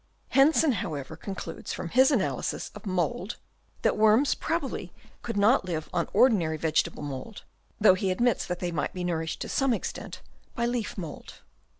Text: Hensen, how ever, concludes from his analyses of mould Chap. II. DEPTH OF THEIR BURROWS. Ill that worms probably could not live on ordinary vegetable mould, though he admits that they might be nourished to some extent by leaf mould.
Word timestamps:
Hensen, 0.29 0.71
how 0.71 0.95
ever, 0.95 1.15
concludes 1.15 1.73
from 1.73 1.89
his 1.89 2.09
analyses 2.09 2.71
of 2.73 2.87
mould 2.87 3.11
Chap. 3.11 3.21
II. 3.21 3.27
DEPTH 3.27 3.35
OF 3.35 3.37
THEIR 3.37 3.47
BURROWS. 3.51 3.71
Ill 3.75 3.81
that 3.83 4.01
worms 4.01 4.33
probably 4.35 4.93
could 5.21 5.37
not 5.37 5.65
live 5.65 5.89
on 5.93 6.07
ordinary 6.11 6.57
vegetable 6.57 7.03
mould, 7.03 7.43
though 7.79 7.93
he 7.93 8.09
admits 8.09 8.47
that 8.47 8.57
they 8.57 8.71
might 8.71 8.93
be 8.95 9.03
nourished 9.03 9.41
to 9.41 9.47
some 9.47 9.75
extent 9.75 10.21
by 10.55 10.65
leaf 10.65 10.97
mould. 10.97 11.41